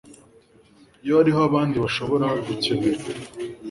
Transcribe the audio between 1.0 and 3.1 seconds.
iyo hariho abandi bashobora gukenera